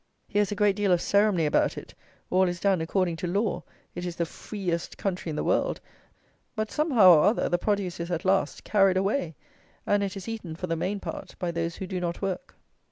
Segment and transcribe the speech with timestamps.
[0.27, 1.93] Here is a great deal of ceremony about it;
[2.31, 3.61] all is done according to law;
[3.93, 5.79] it is the free est country in the world:
[6.55, 9.35] but somehow or other the produce is, at last, carried away;
[9.85, 12.55] and it is eaten, for the main part, by those who do not work.